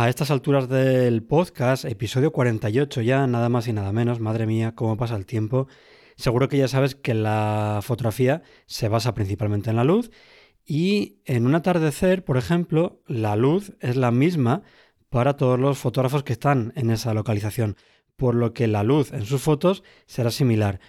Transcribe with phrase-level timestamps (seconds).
[0.00, 4.74] A estas alturas del podcast, episodio 48 ya, nada más y nada menos, madre mía,
[4.74, 5.68] cómo pasa el tiempo.
[6.16, 10.10] Seguro que ya sabes que la fotografía se basa principalmente en la luz
[10.64, 14.62] y en un atardecer, por ejemplo, la luz es la misma
[15.10, 17.76] para todos los fotógrafos que están en esa localización,
[18.16, 20.80] por lo que la luz en sus fotos será similar.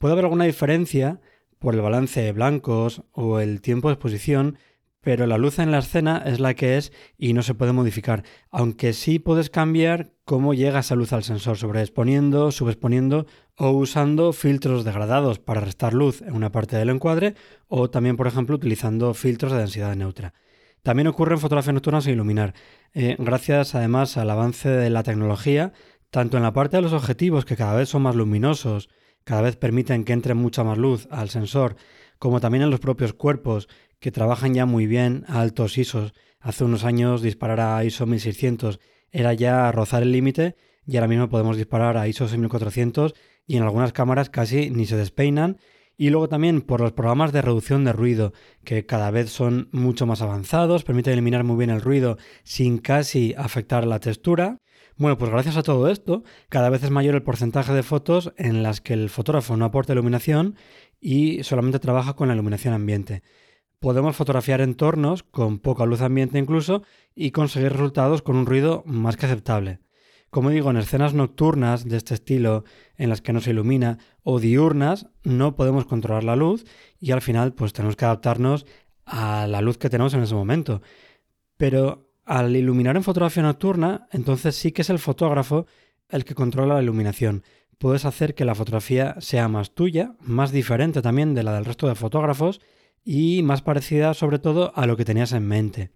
[0.00, 1.20] Puede haber alguna diferencia
[1.60, 4.58] por el balance de blancos o el tiempo de exposición,
[5.06, 8.24] pero la luz en la escena es la que es y no se puede modificar,
[8.50, 14.84] aunque sí puedes cambiar cómo llega esa luz al sensor, sobreexponiendo, subexponiendo o usando filtros
[14.84, 17.36] degradados para restar luz en una parte del encuadre
[17.68, 20.34] o también, por ejemplo, utilizando filtros de densidad neutra.
[20.82, 22.54] También ocurre en fotografía nocturna sin iluminar,
[22.92, 25.72] eh, gracias además al avance de la tecnología,
[26.10, 28.88] tanto en la parte de los objetivos que cada vez son más luminosos,
[29.22, 31.76] cada vez permiten que entre mucha más luz al sensor,
[32.18, 33.68] como también en los propios cuerpos
[33.98, 36.12] que trabajan ya muy bien a altos ISOs.
[36.40, 40.56] Hace unos años disparar a ISO 1600 era ya rozar el límite
[40.86, 43.14] y ahora mismo podemos disparar a ISO 6400
[43.46, 45.58] y en algunas cámaras casi ni se despeinan.
[45.98, 48.34] Y luego también por los programas de reducción de ruido,
[48.64, 53.34] que cada vez son mucho más avanzados, permiten eliminar muy bien el ruido sin casi
[53.38, 54.58] afectar la textura.
[54.98, 58.62] Bueno, pues gracias a todo esto, cada vez es mayor el porcentaje de fotos en
[58.62, 60.56] las que el fotógrafo no aporta iluminación
[61.06, 63.22] y solamente trabaja con la iluminación ambiente
[63.78, 66.82] podemos fotografiar entornos con poca luz ambiente incluso
[67.14, 69.80] y conseguir resultados con un ruido más que aceptable.
[70.30, 72.64] Como digo, en escenas nocturnas de este estilo,
[72.96, 76.64] en las que no se ilumina, o diurnas, no podemos controlar la luz
[76.98, 78.66] y al final pues tenemos que adaptarnos
[79.04, 80.82] a la luz que tenemos en ese momento.
[81.56, 85.66] Pero al iluminar en fotografía nocturna, entonces sí que es el fotógrafo
[86.08, 87.44] el que controla la iluminación.
[87.78, 91.88] Puedes hacer que la fotografía sea más tuya, más diferente también de la del resto
[91.88, 92.60] de fotógrafos
[93.04, 95.90] y más parecida sobre todo a lo que tenías en mente.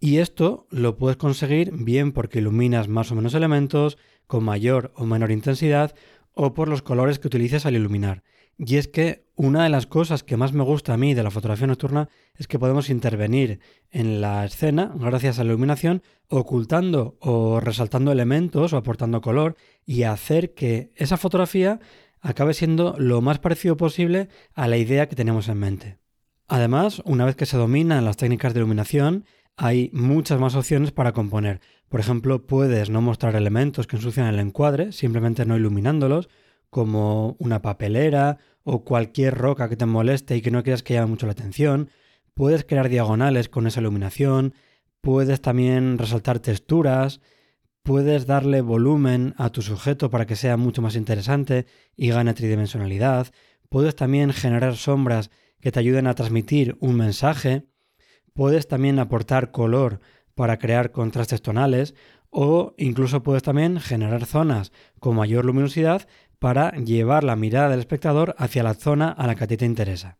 [0.00, 5.06] Y esto lo puedes conseguir bien porque iluminas más o menos elementos con mayor o
[5.06, 5.94] menor intensidad
[6.32, 8.22] o por los colores que utilices al iluminar.
[8.58, 11.30] Y es que una de las cosas que más me gusta a mí de la
[11.30, 17.60] fotografía nocturna es que podemos intervenir en la escena gracias a la iluminación, ocultando o
[17.60, 21.80] resaltando elementos o aportando color y hacer que esa fotografía
[22.22, 25.98] acabe siendo lo más parecido posible a la idea que tenemos en mente.
[26.48, 29.24] Además, una vez que se dominan las técnicas de iluminación,
[29.56, 31.60] hay muchas más opciones para componer.
[31.88, 36.28] Por ejemplo, puedes no mostrar elementos que ensucian el encuadre, simplemente no iluminándolos,
[36.70, 41.06] como una papelera o cualquier roca que te moleste y que no quieras que llame
[41.06, 41.90] mucho la atención.
[42.34, 44.54] Puedes crear diagonales con esa iluminación,
[45.00, 47.20] puedes también resaltar texturas,
[47.82, 51.66] puedes darle volumen a tu sujeto para que sea mucho más interesante
[51.96, 53.28] y gane tridimensionalidad,
[53.68, 57.66] puedes también generar sombras que te ayuden a transmitir un mensaje.
[58.34, 60.00] Puedes también aportar color
[60.34, 61.94] para crear contrastes tonales
[62.30, 66.06] o incluso puedes también generar zonas con mayor luminosidad
[66.38, 69.64] para llevar la mirada del espectador hacia la zona a la que a ti te
[69.64, 70.18] interesa.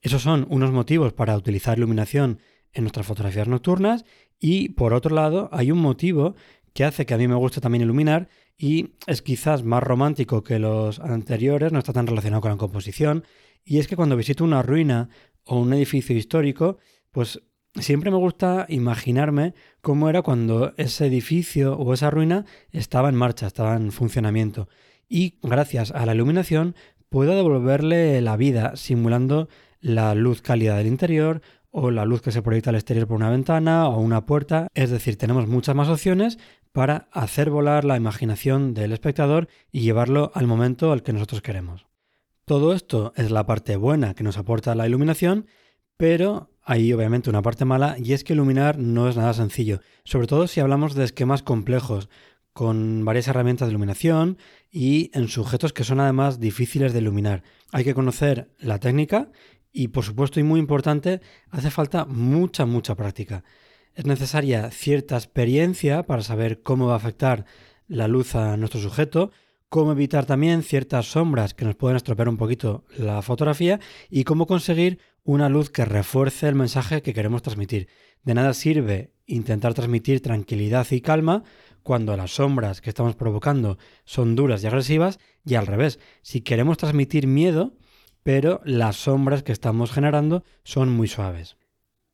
[0.00, 2.38] Esos son unos motivos para utilizar iluminación
[2.72, 4.04] en nuestras fotografías nocturnas
[4.38, 6.36] y por otro lado hay un motivo
[6.72, 10.58] que hace que a mí me guste también iluminar y es quizás más romántico que
[10.58, 13.24] los anteriores, no está tan relacionado con la composición
[13.64, 15.08] y es que cuando visito una ruina
[15.44, 16.78] o un edificio histórico,
[17.10, 17.40] pues
[17.74, 23.46] siempre me gusta imaginarme cómo era cuando ese edificio o esa ruina estaba en marcha,
[23.46, 24.68] estaba en funcionamiento.
[25.08, 26.74] Y gracias a la iluminación
[27.08, 29.48] puedo devolverle la vida simulando
[29.80, 31.40] la luz cálida del interior
[31.70, 34.68] o la luz que se proyecta al exterior por una ventana o una puerta.
[34.74, 36.38] Es decir, tenemos muchas más opciones
[36.72, 41.86] para hacer volar la imaginación del espectador y llevarlo al momento al que nosotros queremos.
[42.44, 45.46] Todo esto es la parte buena que nos aporta la iluminación,
[45.96, 50.26] pero hay obviamente una parte mala y es que iluminar no es nada sencillo, sobre
[50.26, 52.08] todo si hablamos de esquemas complejos,
[52.58, 54.36] con varias herramientas de iluminación
[54.68, 57.44] y en sujetos que son además difíciles de iluminar.
[57.70, 59.30] Hay que conocer la técnica
[59.72, 61.20] y por supuesto y muy importante,
[61.50, 63.44] hace falta mucha, mucha práctica.
[63.94, 67.44] Es necesaria cierta experiencia para saber cómo va a afectar
[67.86, 69.30] la luz a nuestro sujeto,
[69.68, 73.78] cómo evitar también ciertas sombras que nos pueden estropear un poquito la fotografía
[74.10, 77.86] y cómo conseguir una luz que refuerce el mensaje que queremos transmitir.
[78.24, 81.44] De nada sirve intentar transmitir tranquilidad y calma
[81.82, 86.76] cuando las sombras que estamos provocando son duras y agresivas y al revés, si queremos
[86.76, 87.74] transmitir miedo,
[88.22, 91.56] pero las sombras que estamos generando son muy suaves.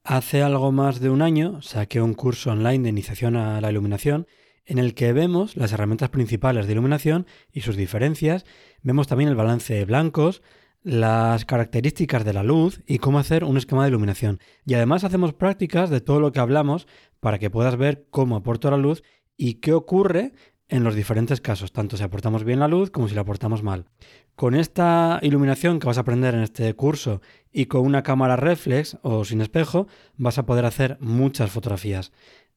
[0.05, 4.27] Hace algo más de un año saqué un curso online de iniciación a la iluminación
[4.67, 8.45] en el que vemos las herramientas principales de iluminación y sus diferencias,
[8.83, 10.43] vemos también el balance de blancos,
[10.83, 14.41] las características de la luz y cómo hacer un esquema de iluminación.
[14.67, 16.87] Y además hacemos prácticas de todo lo que hablamos
[17.21, 19.03] para que puedas ver cómo aporto la luz
[19.37, 20.33] y qué ocurre
[20.69, 23.87] en los diferentes casos, tanto si aportamos bien la luz como si la aportamos mal.
[24.35, 27.21] Con esta iluminación que vas a aprender en este curso
[27.53, 29.87] y con una cámara reflex o sin espejo,
[30.17, 32.13] vas a poder hacer muchas fotografías.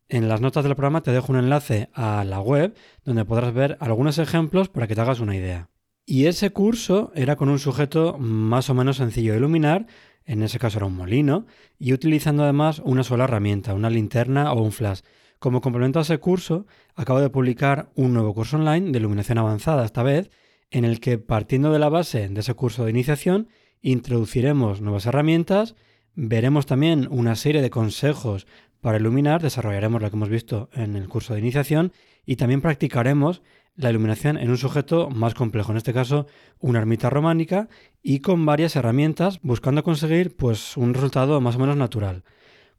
[0.10, 3.78] En las notas del programa te dejo un enlace a la web donde podrás ver
[3.82, 5.70] algunos ejemplos para que te hagas una idea.
[6.06, 9.88] Y ese curso era con un sujeto más o menos sencillo de iluminar,
[10.24, 11.46] en ese caso era un molino,
[11.78, 15.02] y utilizando además una sola herramienta, una linterna o un flash.
[15.39, 19.86] Como complemento a ese curso, acabo de publicar un nuevo curso online de iluminación avanzada
[19.86, 20.31] esta vez,
[20.72, 23.48] en el que partiendo de la base de ese curso de iniciación,
[23.81, 25.75] introduciremos nuevas herramientas,
[26.16, 28.48] veremos también una serie de consejos
[28.81, 31.94] para iluminar desarrollaremos lo que hemos visto en el curso de iniciación
[32.25, 33.42] y también practicaremos
[33.75, 36.25] la iluminación en un sujeto más complejo, en este caso
[36.60, 37.69] una ermita románica
[38.01, 42.24] y con varias herramientas buscando conseguir pues un resultado más o menos natural.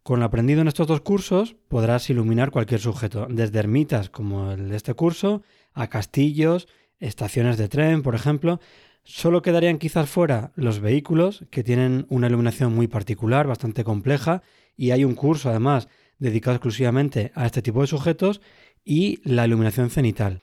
[0.09, 4.71] Con lo aprendido en estos dos cursos podrás iluminar cualquier sujeto, desde ermitas como el
[4.71, 5.43] de este curso,
[5.75, 6.67] a castillos,
[6.99, 8.59] estaciones de tren, por ejemplo.
[9.05, 14.41] Solo quedarían quizás fuera los vehículos, que tienen una iluminación muy particular, bastante compleja,
[14.79, 15.89] y hay un curso además
[16.19, 18.41] dedicado exclusivamente a este tipo de sujetos
[18.87, 20.41] y la iluminación cenital.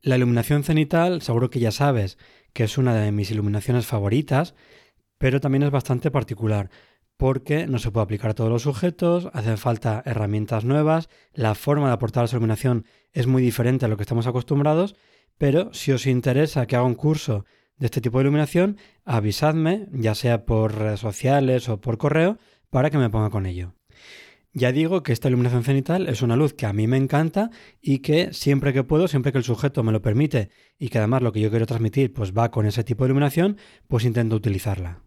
[0.00, 2.18] La iluminación cenital seguro que ya sabes
[2.52, 4.54] que es una de mis iluminaciones favoritas,
[5.18, 6.70] pero también es bastante particular
[7.22, 11.86] porque no se puede aplicar a todos los sujetos, hacen falta herramientas nuevas, la forma
[11.86, 14.96] de aportar la iluminación es muy diferente a lo que estamos acostumbrados,
[15.38, 17.44] pero si os interesa que haga un curso
[17.76, 22.38] de este tipo de iluminación, avisadme, ya sea por redes sociales o por correo,
[22.70, 23.76] para que me ponga con ello.
[24.52, 28.00] Ya digo que esta iluminación cenital es una luz que a mí me encanta y
[28.00, 31.30] que siempre que puedo, siempre que el sujeto me lo permite y que además lo
[31.30, 35.04] que yo quiero transmitir pues va con ese tipo de iluminación, pues intento utilizarla.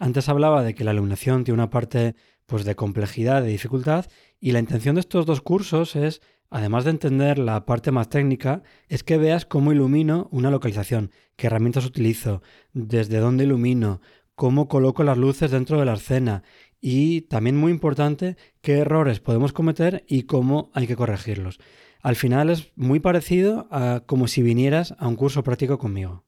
[0.00, 2.16] Antes hablaba de que la iluminación tiene una parte
[2.46, 4.06] pues de complejidad, de dificultad
[4.40, 8.62] y la intención de estos dos cursos es además de entender la parte más técnica,
[8.88, 12.42] es que veas cómo ilumino una localización, qué herramientas utilizo,
[12.72, 14.00] desde dónde ilumino,
[14.34, 16.44] cómo coloco las luces dentro de la escena
[16.80, 21.60] y también muy importante qué errores podemos cometer y cómo hay que corregirlos.
[22.00, 26.24] Al final es muy parecido a como si vinieras a un curso práctico conmigo.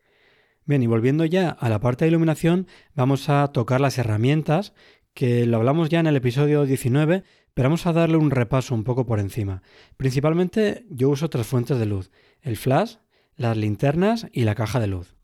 [0.64, 4.74] Bien, y volviendo ya a la parte de iluminación, vamos a tocar las herramientas,
[5.12, 8.84] que lo hablamos ya en el episodio 19, pero vamos a darle un repaso un
[8.84, 9.62] poco por encima.
[9.96, 12.96] Principalmente yo uso tres fuentes de luz, el flash,
[13.36, 15.16] las linternas y la caja de luz.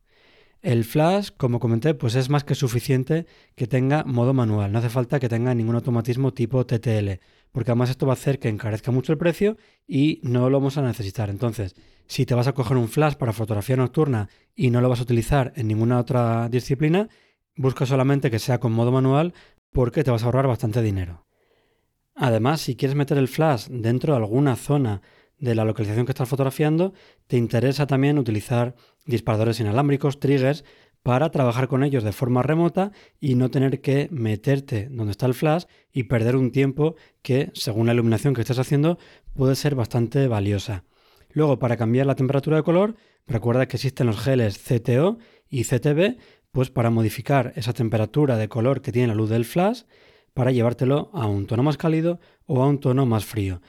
[0.61, 4.91] El flash, como comenté, pues es más que suficiente que tenga modo manual, no hace
[4.91, 7.21] falta que tenga ningún automatismo tipo TTL,
[7.53, 10.79] porque además esto va a hacer que encarezca mucho el precio y no lo vamos
[10.79, 11.31] a necesitar.
[11.31, 11.75] Entonces,
[12.07, 15.03] si te vas a coger un flash para fotografía nocturna y no lo vas a
[15.03, 17.09] utilizar en ninguna otra disciplina,
[17.57, 19.35] busca solamente que sea con modo manual
[19.73, 21.27] porque te vas a ahorrar bastante dinero.
[22.15, 25.03] Además, si quieres meter el flash dentro de alguna zona
[25.39, 26.93] de la localización que estás fotografiando,
[27.29, 28.75] te interesa también utilizar
[29.07, 30.65] disparadores inalámbricos, triggers,
[31.03, 35.35] para trabajar con ellos de forma remota y no tener que meterte donde está el
[35.35, 38.99] flash y perder un tiempo que, según la iluminación que estés haciendo,
[39.35, 40.85] puede ser bastante valiosa.
[41.31, 46.17] Luego, para cambiar la temperatura de color, recuerda que existen los geles CTO y CTB,
[46.53, 49.83] pues para modificar esa temperatura de color que tiene la luz del flash,
[50.35, 53.61] para llevártelo a un tono más cálido o a un tono más frío.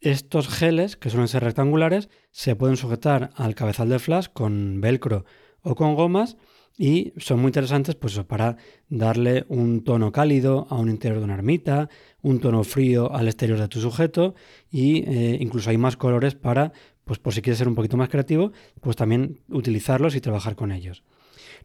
[0.00, 5.24] Estos geles, que suelen ser rectangulares, se pueden sujetar al cabezal del flash con velcro
[5.62, 6.36] o con gomas
[6.76, 8.56] y son muy interesantes pues, para
[8.88, 11.88] darle un tono cálido a un interior de una ermita,
[12.22, 14.34] un tono frío al exterior de tu sujeto
[14.70, 16.72] y eh, incluso hay más colores para,
[17.04, 20.72] pues por si quieres ser un poquito más creativo, pues también utilizarlos y trabajar con
[20.72, 21.04] ellos.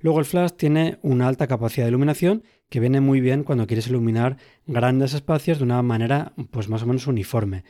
[0.01, 3.88] Luego el flash tiene una alta capacidad de iluminación que viene muy bien cuando quieres
[3.88, 7.63] iluminar grandes espacios de una manera pues más o menos uniforme.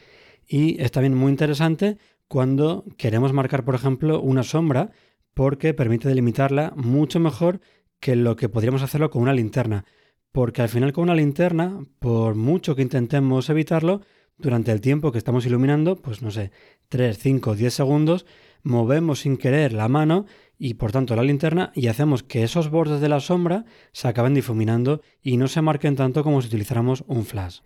[0.47, 4.91] Y es también muy interesante cuando queremos marcar, por ejemplo, una sombra
[5.33, 7.61] porque permite delimitarla mucho mejor
[7.99, 9.85] que lo que podríamos hacerlo con una linterna.
[10.31, 14.01] Porque al final con una linterna, por mucho que intentemos evitarlo,
[14.39, 16.51] durante el tiempo que estamos iluminando, pues no sé,
[16.87, 18.25] 3, 5, 10 segundos,
[18.63, 20.25] movemos sin querer la mano
[20.57, 24.33] y por tanto la linterna y hacemos que esos bordes de la sombra se acaben
[24.33, 27.59] difuminando y no se marquen tanto como si utilizáramos un flash.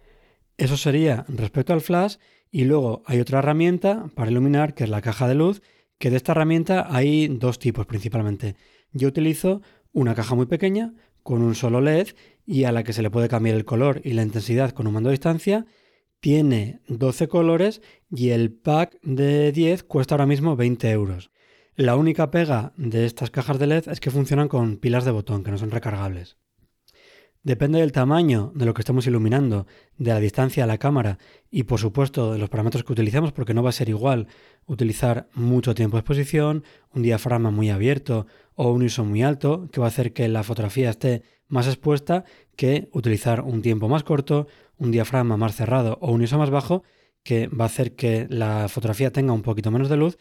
[0.57, 2.17] Eso sería respecto al flash
[2.51, 5.61] y luego hay otra herramienta para iluminar que es la caja de luz,
[6.03, 8.57] que de esta herramienta hay dos tipos principalmente.
[8.91, 9.61] Yo utilizo
[9.93, 12.09] una caja muy pequeña con un solo LED
[12.45, 14.95] y a la que se le puede cambiar el color y la intensidad con un
[14.95, 15.65] mando a distancia.
[16.19, 17.81] Tiene 12 colores
[18.11, 21.31] y el pack de 10 cuesta ahora mismo 20 euros.
[21.77, 25.45] La única pega de estas cajas de LED es que funcionan con pilas de botón,
[25.45, 26.35] que no son recargables.
[27.43, 31.17] Depende del tamaño de lo que estemos iluminando, de la distancia a la cámara
[31.51, 34.27] y por supuesto de los parámetros que utilicemos porque no va a ser igual
[34.65, 39.81] utilizar mucho tiempo de exposición, un diafragma muy abierto o un ISO muy alto que
[39.81, 42.23] va a hacer que la fotografía esté más expuesta
[42.55, 44.47] que utilizar un tiempo más corto,
[44.77, 46.83] un diafragma más cerrado o un ISO más bajo
[47.23, 50.17] que va a hacer que la fotografía tenga un poquito menos de luz,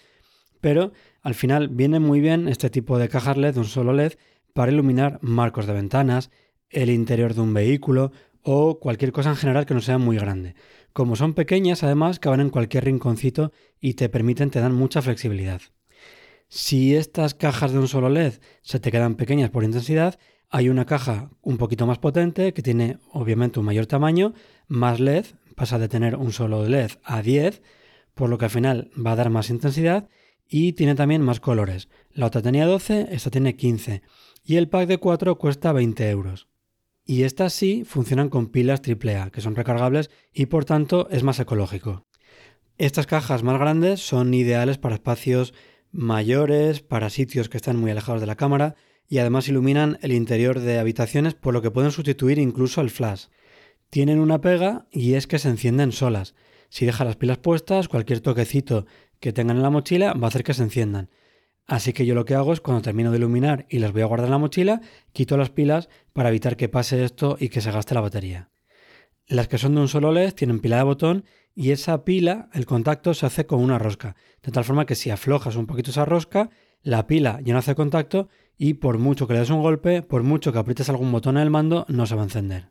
[0.60, 4.14] pero al final viene muy bien este tipo de cajas LED, un solo LED,
[4.54, 6.30] para iluminar marcos de ventanas,
[6.72, 8.12] el interior de un vehículo
[8.42, 10.54] o cualquier cosa en general que no sea muy grande.
[10.92, 15.62] Como son pequeñas, además, caben en cualquier rinconcito y te permiten, te dan mucha flexibilidad.
[16.48, 20.18] Si estas cajas de un solo LED se te quedan pequeñas por intensidad,
[20.50, 24.34] hay una caja un poquito más potente que tiene obviamente un mayor tamaño,
[24.68, 25.24] más LED,
[25.56, 27.62] pasa de tener un solo LED a 10,
[28.14, 30.10] por lo que al final va a dar más intensidad
[30.46, 31.88] y tiene también más colores.
[32.12, 34.02] La otra tenía 12, esta tiene 15
[34.44, 36.51] y el pack de 4 cuesta 20 euros.
[37.04, 41.40] Y estas sí funcionan con pilas AAA, que son recargables y por tanto es más
[41.40, 42.06] ecológico.
[42.78, 45.52] Estas cajas más grandes son ideales para espacios
[45.90, 48.76] mayores, para sitios que están muy alejados de la cámara
[49.08, 53.26] y además iluminan el interior de habitaciones por lo que pueden sustituir incluso el flash.
[53.90, 56.34] Tienen una pega y es que se encienden solas.
[56.70, 58.86] Si deja las pilas puestas, cualquier toquecito
[59.20, 61.10] que tengan en la mochila va a hacer que se enciendan.
[61.66, 64.06] Así que yo lo que hago es cuando termino de iluminar y las voy a
[64.06, 64.80] guardar en la mochila,
[65.12, 68.50] quito las pilas para evitar que pase esto y que se gaste la batería.
[69.26, 72.66] Las que son de un solo LED tienen pila de botón y esa pila, el
[72.66, 76.04] contacto se hace con una rosca, de tal forma que si aflojas un poquito esa
[76.04, 76.50] rosca,
[76.82, 78.28] la pila ya no hace contacto
[78.58, 81.44] y por mucho que le des un golpe, por mucho que aprietes algún botón en
[81.44, 82.70] el mando, no se va a encender.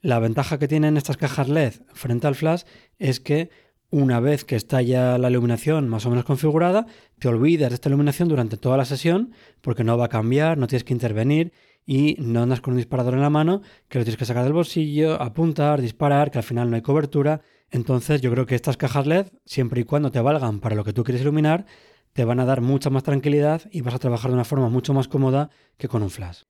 [0.00, 2.62] La ventaja que tienen estas cajas LED frente al flash
[2.98, 3.50] es que
[3.90, 6.86] una vez que está ya la iluminación más o menos configurada,
[7.18, 10.66] te olvidas de esta iluminación durante toda la sesión porque no va a cambiar, no
[10.66, 11.52] tienes que intervenir
[11.84, 14.52] y no andas con un disparador en la mano que lo tienes que sacar del
[14.52, 17.40] bolsillo, apuntar, disparar, que al final no hay cobertura.
[17.70, 20.92] Entonces yo creo que estas cajas LED, siempre y cuando te valgan para lo que
[20.92, 21.66] tú quieres iluminar,
[22.12, 24.94] te van a dar mucha más tranquilidad y vas a trabajar de una forma mucho
[24.94, 26.42] más cómoda que con un flash.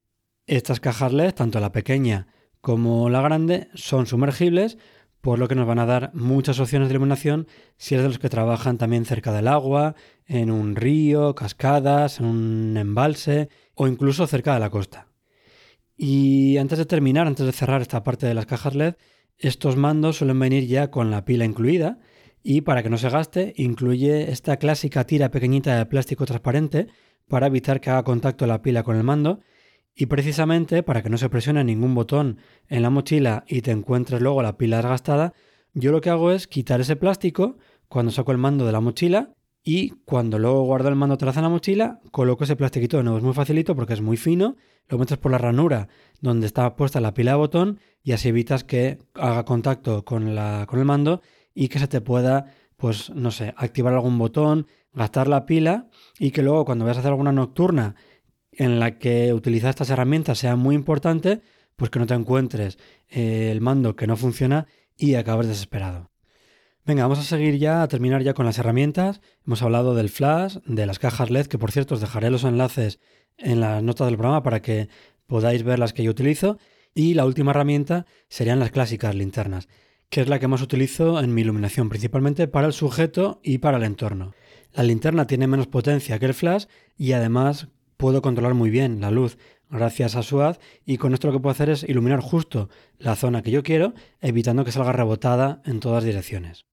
[0.46, 2.28] Estas cajas LED, tanto la pequeña
[2.60, 4.76] como la grande, son sumergibles,
[5.20, 7.46] por lo que nos van a dar muchas opciones de iluminación
[7.76, 9.94] si eres de los que trabajan también cerca del agua,
[10.26, 15.08] en un río, cascadas, en un embalse o incluso cerca de la costa.
[15.96, 18.94] Y antes de terminar, antes de cerrar esta parte de las cajas LED,
[19.36, 21.98] estos mandos suelen venir ya con la pila incluida
[22.42, 26.88] y para que no se gaste incluye esta clásica tira pequeñita de plástico transparente
[27.28, 29.40] para evitar que haga contacto la pila con el mando
[30.00, 32.38] y precisamente para que no se presione ningún botón
[32.68, 35.34] en la mochila y te encuentres luego la pila desgastada,
[35.74, 39.34] yo lo que hago es quitar ese plástico cuando saco el mando de la mochila
[39.62, 43.18] y cuando luego guardo el mando atrás en la mochila, coloco ese plastiquito de nuevo.
[43.18, 44.56] Es muy facilito porque es muy fino,
[44.88, 45.88] lo metes por la ranura
[46.22, 50.64] donde está puesta la pila de botón y así evitas que haga contacto con, la,
[50.66, 51.20] con el mando
[51.54, 52.46] y que se te pueda,
[52.78, 55.88] pues no sé, activar algún botón, gastar la pila
[56.18, 57.96] y que luego cuando vayas a hacer alguna nocturna
[58.60, 61.40] en la que utilizar estas herramientas sea muy importante,
[61.76, 62.76] pues que no te encuentres
[63.08, 64.66] eh, el mando que no funciona
[64.98, 66.10] y acabes desesperado.
[66.84, 69.22] Venga, vamos a seguir ya, a terminar ya con las herramientas.
[69.46, 73.00] Hemos hablado del flash, de las cajas LED, que por cierto os dejaré los enlaces
[73.38, 74.90] en las notas del programa para que
[75.26, 76.58] podáis ver las que yo utilizo.
[76.94, 79.68] Y la última herramienta serían las clásicas linternas,
[80.10, 83.78] que es la que más utilizo en mi iluminación, principalmente para el sujeto y para
[83.78, 84.34] el entorno.
[84.74, 86.66] La linterna tiene menos potencia que el flash
[86.98, 87.68] y además
[88.00, 89.36] puedo controlar muy bien la luz
[89.68, 93.14] gracias a su haz y con esto lo que puedo hacer es iluminar justo la
[93.14, 93.92] zona que yo quiero,
[94.22, 96.64] evitando que salga rebotada en todas direcciones.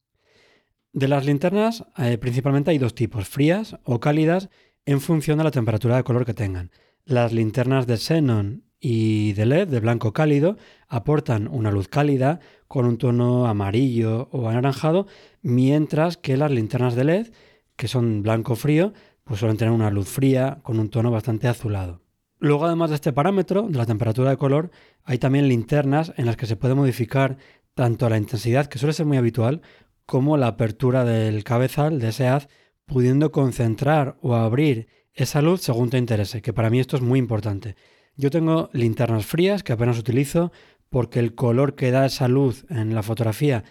[0.94, 4.50] De las linternas, eh, principalmente hay dos tipos, frías o cálidas,
[4.86, 6.72] en función de la temperatura de color que tengan.
[7.04, 10.56] Las linternas de xenon y de LED de blanco cálido
[10.88, 15.08] aportan una luz cálida con un tono amarillo o anaranjado,
[15.42, 17.28] mientras que las linternas de LED,
[17.76, 18.94] que son blanco frío,
[19.28, 22.02] pues suelen tener una luz fría con un tono bastante azulado.
[22.40, 24.72] Luego, además de este parámetro, de la temperatura de color,
[25.04, 27.38] hay también linternas en las que se puede modificar
[27.74, 29.62] tanto la intensidad, que suele ser muy habitual,
[30.06, 32.48] como la apertura del cabezal de ese haz,
[32.86, 37.20] pudiendo concentrar o abrir esa luz según te interese, que para mí esto es muy
[37.20, 37.76] importante.
[38.16, 40.52] Yo tengo linternas frías que apenas utilizo
[40.90, 43.64] porque el color que da esa luz en la fotografía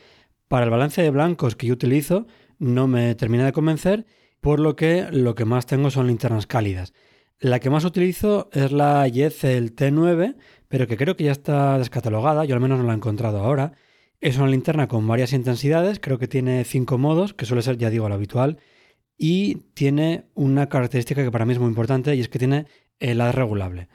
[0.49, 2.27] para el balance de blancos que yo utilizo
[2.59, 4.07] no me termina de convencer,
[4.47, 6.93] por lo que lo que más tengo son linternas cálidas.
[7.41, 10.37] La que más utilizo es la Yezel T9,
[10.69, 13.73] pero que creo que ya está descatalogada, yo al menos no la he encontrado ahora.
[14.21, 17.91] Es una linterna con varias intensidades, creo que tiene cinco modos, que suele ser, ya
[17.91, 18.61] digo, lo habitual,
[19.19, 22.67] y tiene una característica que para mí es muy importante y es que tiene
[23.01, 23.89] el haz regulable.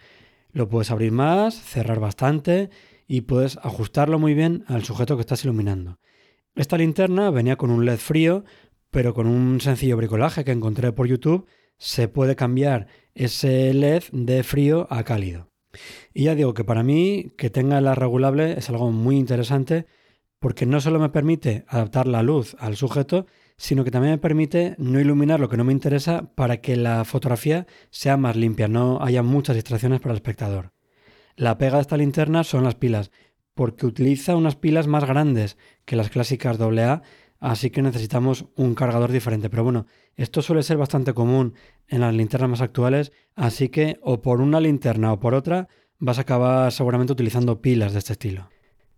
[0.52, 2.70] Lo puedes abrir más, cerrar bastante
[3.08, 5.98] y puedes ajustarlo muy bien al sujeto que estás iluminando.
[6.56, 8.44] Esta linterna venía con un LED frío,
[8.92, 14.44] pero con un sencillo bricolaje que encontré por YouTube se puede cambiar ese LED de
[14.44, 15.50] frío a cálido.
[16.14, 19.86] Y ya digo que para mí que tenga la regulable es algo muy interesante
[20.40, 24.76] porque no solo me permite adaptar la luz al sujeto, sino que también me permite
[24.80, 29.04] no iluminar lo que no me interesa para que la fotografía sea más limpia, no
[29.04, 30.74] haya muchas distracciones para el espectador.
[31.36, 33.12] La pega de esta linterna son las pilas,
[33.54, 37.04] porque utiliza unas pilas más grandes que las clásicas AA
[37.42, 39.50] así que necesitamos un cargador diferente.
[39.50, 41.56] Pero bueno, esto suele ser bastante común
[41.88, 45.68] en las linternas más actuales, así que o por una linterna o por otra
[46.00, 48.50] vas a acabar seguramente utilizando pilas de este estilo.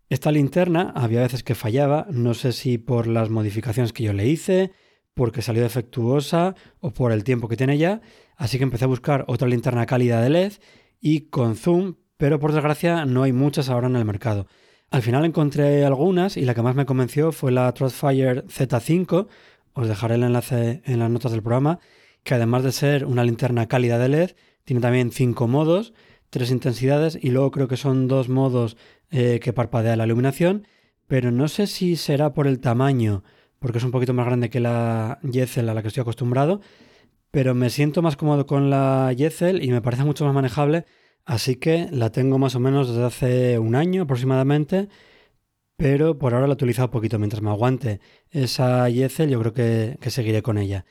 [0.09, 4.27] Esta linterna había veces que fallaba, no sé si por las modificaciones que yo le
[4.27, 4.71] hice,
[5.13, 8.01] porque salió defectuosa o por el tiempo que tiene ya,
[8.35, 10.53] así que empecé a buscar otra linterna cálida de LED
[10.99, 14.47] y con zoom, pero por desgracia no hay muchas ahora en el mercado.
[14.93, 19.25] Al final encontré algunas y la que más me convenció fue la Trustfire Z5.
[19.73, 21.79] Os dejaré el enlace en las notas del programa,
[22.21, 24.31] que además de ser una linterna cálida de LED,
[24.65, 25.95] tiene también cinco modos,
[26.29, 28.77] tres intensidades y luego creo que son dos modos
[29.09, 30.67] eh, que parpadea la iluminación,
[31.07, 33.23] pero no sé si será por el tamaño,
[33.57, 36.61] porque es un poquito más grande que la Yezel a la que estoy acostumbrado,
[37.31, 40.85] pero me siento más cómodo con la Yezel y me parece mucho más manejable
[41.25, 44.89] Así que la tengo más o menos desde hace un año aproximadamente,
[45.77, 47.17] pero por ahora la he utilizado poquito.
[47.19, 50.85] Mientras me aguante esa Yezel, yo creo que, que seguiré con ella.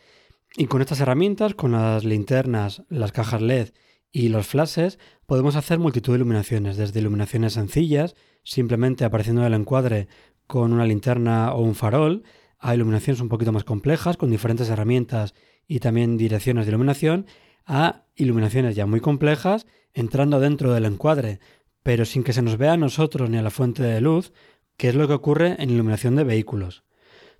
[0.57, 3.71] Y con estas herramientas, con las linternas, las cajas LED
[4.11, 9.61] y los flashes, podemos hacer multitud de iluminaciones, desde iluminaciones sencillas, simplemente apareciendo en el
[9.61, 10.09] encuadre
[10.47, 12.25] con una linterna o un farol,
[12.59, 15.35] a iluminaciones un poquito más complejas, con diferentes herramientas
[15.66, 17.27] y también direcciones de iluminación,
[17.66, 21.40] a iluminaciones ya muy complejas entrando dentro del encuadre,
[21.83, 24.33] pero sin que se nos vea a nosotros ni a la fuente de luz,
[24.77, 26.85] que es lo que ocurre en iluminación de vehículos.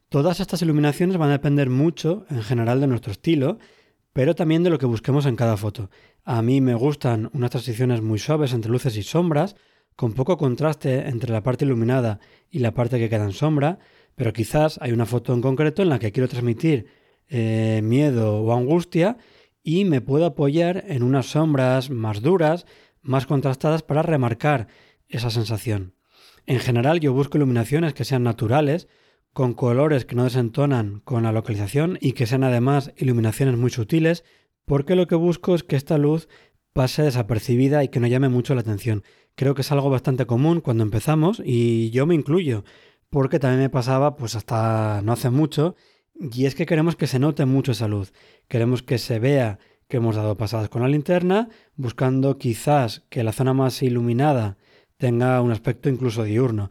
[0.09, 3.59] Todas estas iluminaciones van a depender mucho, en general, de nuestro estilo,
[4.13, 5.91] pero también de lo que busquemos en cada foto.
[6.25, 9.57] A mí me gustan unas transiciones muy suaves entre luces y sombras,
[9.97, 13.79] con poco contraste entre la parte iluminada y la parte que queda en sombra,
[14.15, 16.87] pero quizás hay una foto en concreto en la que quiero transmitir
[17.29, 19.17] eh, miedo o angustia
[19.63, 22.67] y me puedo apoyar en unas sombras más duras,
[23.01, 24.69] más contrastadas para remarcar
[25.09, 25.95] esa sensación.
[26.47, 28.89] En general yo busco iluminaciones que sean naturales,
[29.33, 34.25] con colores que no desentonan con la localización y que sean además iluminaciones muy sutiles,
[34.65, 36.29] porque lo que busco es que esta luz
[36.73, 39.05] pase desapercibida y que no llame mucho la atención.
[39.35, 42.65] Creo que es algo bastante común cuando empezamos y yo me incluyo,
[43.11, 45.77] porque también me pasaba pues hasta no hace mucho
[46.31, 48.13] y es que queremos que se note mucho esa luz.
[48.49, 49.59] Queremos que se vea
[49.89, 54.57] que hemos dado pasadas con la linterna, buscando quizás que la zona más iluminada
[54.97, 56.71] tenga un aspecto incluso diurno.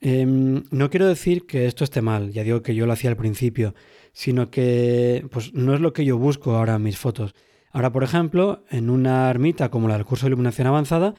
[0.00, 3.16] Em, no quiero decir que esto esté mal, ya digo que yo lo hacía al
[3.16, 3.74] principio,
[4.12, 7.34] sino que pues no es lo que yo busco ahora en mis fotos.
[7.70, 11.14] Ahora, por ejemplo, en una ermita como la del curso de iluminación avanzada,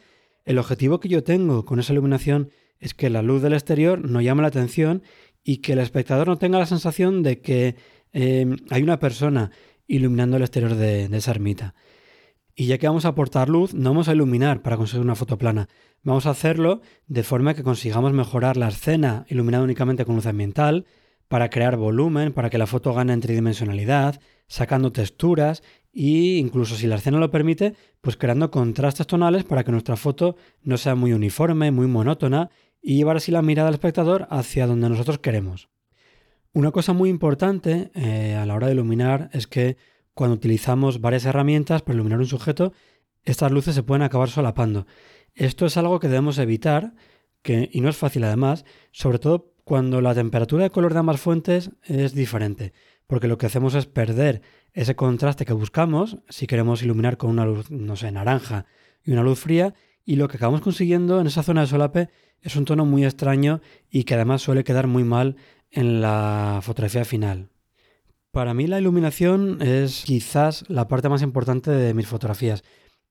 [0.46, 4.22] el objetivo que yo tengo con esa iluminación es que la luz del exterior no
[4.22, 5.04] llame la atención
[5.44, 7.76] y que el espectador no tenga la sensación de que
[8.14, 9.52] eh, hay una persona
[9.88, 11.76] iluminando el exterior de, esa ermita.
[12.56, 15.38] Y ya que vamos a aportar luz, no vamos a iluminar para conseguir una foto
[15.38, 15.70] plana.
[16.04, 20.86] Vamos a hacerlo de forma que consigamos mejorar la escena iluminada únicamente con luz ambiental,
[21.30, 25.62] para crear volumen, para que la foto gane en tridimensionalidad, sacando texturas
[25.94, 30.36] e incluso si la escena lo permite, pues creando contrastes tonales para que nuestra foto
[30.64, 32.50] no sea muy uniforme, muy monótona
[32.82, 35.70] y llevar así la mirada del espectador hacia donde nosotros queremos.
[36.54, 39.78] Una cosa muy importante eh, a la hora de iluminar es que
[40.14, 42.74] cuando utilizamos varias herramientas para iluminar un sujeto,
[43.24, 44.88] estas luces se pueden acabar solapando.
[45.36, 46.96] Esto es algo que debemos evitar,
[47.42, 51.22] que, y no es fácil además, sobre todo cuando la temperatura de color de ambas
[51.22, 52.74] fuentes es diferente,
[53.06, 54.42] porque lo que hacemos es perder
[54.74, 58.66] ese contraste que buscamos si queremos iluminar con una luz, no sé, naranja
[59.04, 62.10] y una luz fría, y lo que acabamos consiguiendo en esa zona de solape
[62.42, 65.36] es un tono muy extraño y que además suele quedar muy mal
[65.72, 67.50] en la fotografía final.
[68.32, 72.64] Para mí la iluminación es quizás la parte más importante de mis fotografías.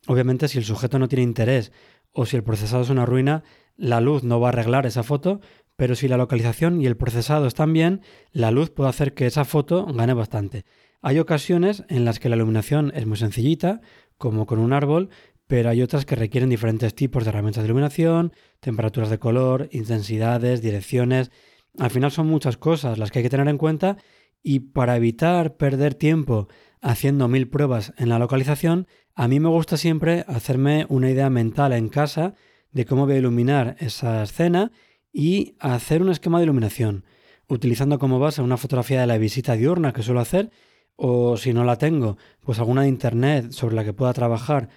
[0.06, 1.72] Obviamente si el sujeto no tiene interés
[2.12, 3.42] o si el procesado es una ruina,
[3.76, 5.40] la luz no va a arreglar esa foto,
[5.76, 8.00] pero si la localización y el procesado están bien,
[8.32, 10.64] la luz puede hacer que esa foto gane bastante.
[11.00, 13.80] Hay ocasiones en las que la iluminación es muy sencillita,
[14.16, 15.10] como con un árbol,
[15.48, 20.60] pero hay otras que requieren diferentes tipos de herramientas de iluminación, temperaturas de color, intensidades,
[20.62, 21.32] direcciones.
[21.78, 23.96] Al final son muchas cosas las que hay que tener en cuenta
[24.42, 26.48] y para evitar perder tiempo
[26.80, 31.72] haciendo mil pruebas en la localización, a mí me gusta siempre hacerme una idea mental
[31.72, 32.34] en casa
[32.70, 34.70] de cómo voy a iluminar esa escena
[35.12, 37.04] y hacer un esquema de iluminación,
[37.48, 40.50] utilizando como base una fotografía de la visita diurna que suelo hacer,
[40.94, 44.68] o si no la tengo, pues alguna de internet sobre la que pueda trabajar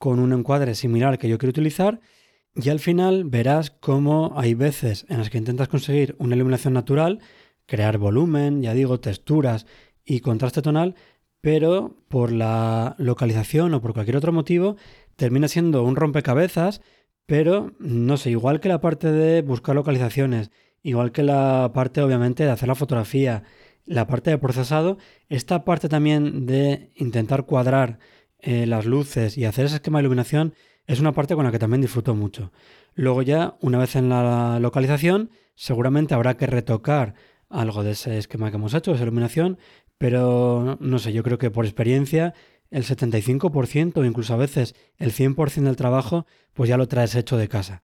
[0.00, 2.00] con un encuadre similar que yo quiero utilizar,
[2.56, 7.20] y al final verás cómo hay veces en las que intentas conseguir una iluminación natural,
[7.66, 9.66] crear volumen, ya digo, texturas
[10.04, 10.96] y contraste tonal,
[11.40, 14.76] pero por la localización o por cualquier otro motivo
[15.14, 16.80] termina siendo un rompecabezas
[17.30, 20.50] pero, no sé, igual que la parte de buscar localizaciones,
[20.82, 23.44] igual que la parte obviamente de hacer la fotografía,
[23.86, 28.00] la parte de procesado, esta parte también de intentar cuadrar
[28.42, 30.54] eh, las luces y hacer ese esquema de iluminación
[30.86, 32.52] es una parte con la que también disfruto mucho.
[32.94, 37.14] Luego ya, una vez en la localización, seguramente habrá que retocar
[37.48, 39.58] algo de ese esquema que hemos hecho, de esa iluminación,
[39.98, 42.34] pero no sé, yo creo que por experiencia
[42.70, 47.36] el 75% o incluso a veces el 100% del trabajo, pues ya lo traes hecho
[47.36, 47.82] de casa.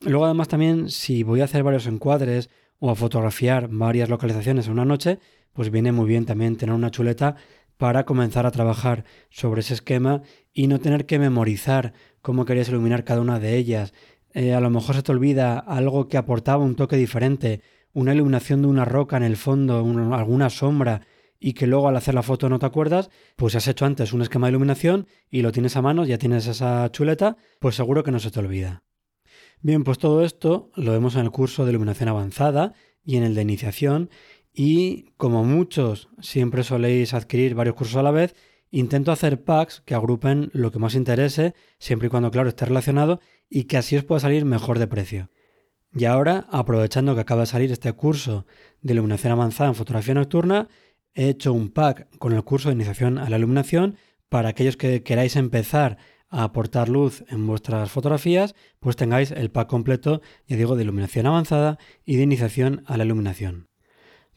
[0.00, 4.72] Luego además también si voy a hacer varios encuadres o a fotografiar varias localizaciones en
[4.72, 5.18] una noche,
[5.52, 7.36] pues viene muy bien también tener una chuleta
[7.76, 13.04] para comenzar a trabajar sobre ese esquema y no tener que memorizar cómo querías iluminar
[13.04, 13.92] cada una de ellas.
[14.32, 17.62] Eh, a lo mejor se te olvida algo que aportaba un toque diferente,
[17.92, 19.78] una iluminación de una roca en el fondo,
[20.14, 21.02] alguna sombra,
[21.38, 24.22] y que luego al hacer la foto no te acuerdas, pues has hecho antes un
[24.22, 28.10] esquema de iluminación y lo tienes a mano, ya tienes esa chuleta, pues seguro que
[28.10, 28.82] no se te olvida.
[29.60, 33.34] Bien, pues todo esto lo vemos en el curso de iluminación avanzada y en el
[33.34, 34.10] de iniciación
[34.58, 38.34] y como muchos siempre soléis adquirir varios cursos a la vez,
[38.70, 43.20] intento hacer packs que agrupen lo que más interese, siempre y cuando claro esté relacionado
[43.50, 45.30] y que así os pueda salir mejor de precio.
[45.92, 48.46] Y ahora, aprovechando que acaba de salir este curso
[48.80, 50.68] de iluminación avanzada en fotografía nocturna,
[51.12, 53.96] he hecho un pack con el curso de iniciación a la iluminación
[54.30, 55.98] para aquellos que queráis empezar
[56.30, 61.26] a aportar luz en vuestras fotografías, pues tengáis el pack completo, ya digo, de iluminación
[61.26, 63.65] avanzada y de iniciación a la iluminación.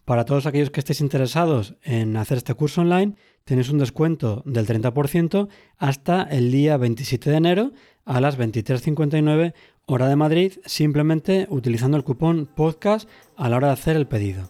[0.09, 3.13] Para todos aquellos que estéis interesados en hacer este curso online,
[3.45, 7.73] tenéis un descuento del 30% hasta el día 27 de enero
[8.05, 9.53] a las 23.59
[9.85, 14.49] hora de Madrid, simplemente utilizando el cupón podcast a la hora de hacer el pedido.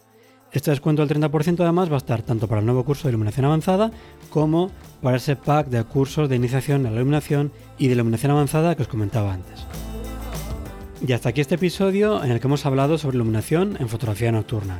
[0.54, 3.46] Este descuento del 30% además va a estar tanto para el nuevo curso de iluminación
[3.46, 3.92] avanzada
[4.30, 8.76] como para ese pack de cursos de iniciación a la iluminación y de iluminación avanzada
[8.76, 9.66] que os comentaba antes.
[11.06, 14.80] Y hasta aquí este episodio en el que hemos hablado sobre iluminación en fotografía nocturna.